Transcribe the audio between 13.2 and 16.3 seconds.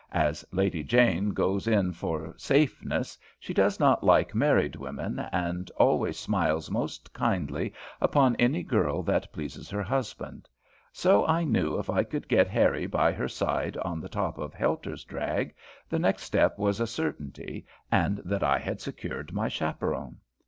side on the top of Helter's drag, the next